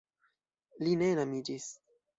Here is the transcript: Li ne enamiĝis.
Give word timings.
Li 0.87 0.97
ne 1.03 1.11
enamiĝis. 1.19 1.73